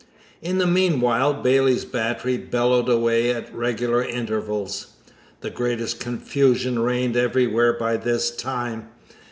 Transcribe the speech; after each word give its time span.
In 0.41 0.57
the 0.57 0.65
meanwhile 0.65 1.31
Bailey's 1.31 1.85
Battery 1.85 2.35
bellowed 2.35 2.89
away 2.89 3.29
at 3.29 3.53
regular 3.53 4.03
intervals. 4.03 4.87
The 5.41 5.51
greatest 5.51 5.99
confusion 5.99 6.79
reigned 6.79 7.15
everywhere 7.15 7.73
by 7.73 7.97
this 7.97 8.35
time. 8.35 8.89